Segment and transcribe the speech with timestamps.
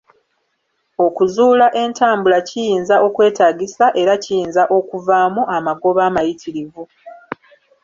[1.05, 6.83] Okuzuula entambula kiyinza okwetaagisa era kiyinza okuvaamu amagoba amayitirivu.